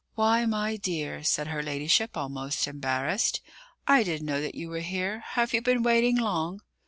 "Why, 0.15 0.47
my 0.47 0.77
dear!" 0.77 1.23
said 1.23 1.45
her 1.49 1.61
ladyship, 1.61 2.17
almost 2.17 2.65
embarrassed, 2.67 3.39
"I 3.87 4.01
didn't 4.01 4.25
know 4.25 4.41
that 4.41 4.55
you 4.55 4.67
were 4.67 4.79
here: 4.79 5.19
have 5.19 5.53
you 5.53 5.61
been 5.61 5.83
waiting 5.83 6.17
long?" 6.17 6.61